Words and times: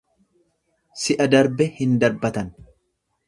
Si'a 1.01 1.27
darbe 1.35 1.67
hin 1.81 1.93
darbatan. 2.05 2.51